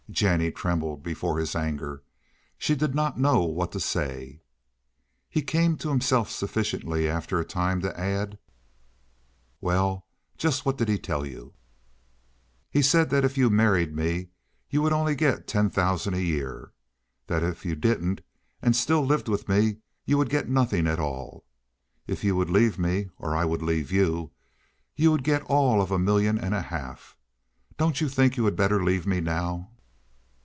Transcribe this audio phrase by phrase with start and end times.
[0.11, 2.03] Jennie trembled before his anger.
[2.57, 4.41] She did not know what to say.
[5.29, 8.37] He came to himself sufficiently after a time to add:
[9.61, 10.05] "Well.
[10.37, 11.53] Just what did he tell you?"
[12.69, 14.27] "He said that if you married me
[14.69, 16.73] you would only get ten thousand a year.
[17.27, 18.19] That if you didn't
[18.61, 21.45] and still lived with me you would get nothing at all.
[22.05, 24.31] If you would leave me, or I would leave you,
[24.93, 27.15] you would get all of a million and a half.
[27.77, 29.69] Don't you think you had better leave me now?"